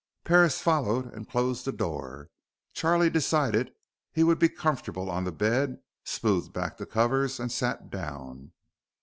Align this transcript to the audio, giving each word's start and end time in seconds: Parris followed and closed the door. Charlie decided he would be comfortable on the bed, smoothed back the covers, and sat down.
Parris 0.23 0.59
followed 0.61 1.13
and 1.13 1.29
closed 1.29 1.63
the 1.63 1.71
door. 1.71 2.31
Charlie 2.73 3.11
decided 3.11 3.71
he 4.11 4.23
would 4.23 4.39
be 4.39 4.49
comfortable 4.49 5.11
on 5.11 5.25
the 5.25 5.31
bed, 5.31 5.77
smoothed 6.05 6.51
back 6.51 6.77
the 6.77 6.87
covers, 6.87 7.39
and 7.39 7.51
sat 7.51 7.91
down. 7.91 8.51